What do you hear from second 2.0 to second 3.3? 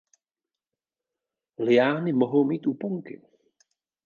mohou mít úponky.